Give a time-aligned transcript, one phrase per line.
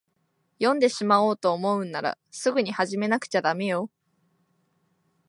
[0.59, 3.91] 読んでしまおうと思うんなら、すぐに始めなくちゃだめよ。